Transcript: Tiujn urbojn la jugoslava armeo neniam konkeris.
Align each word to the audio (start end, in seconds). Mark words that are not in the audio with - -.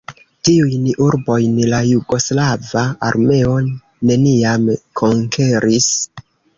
Tiujn 0.47 0.87
urbojn 1.07 1.59
la 1.73 1.83
jugoslava 1.91 2.87
armeo 3.11 3.55
neniam 4.13 4.69
konkeris. 5.03 5.97